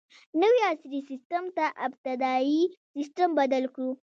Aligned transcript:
نوي 0.41 0.61
عصري 0.71 0.99
سیسټم 1.09 1.43
ته 1.57 1.65
ابتدايي 1.85 2.61
سیسټم 2.95 3.29
بدل 3.39 3.63
کړو. 3.75 3.91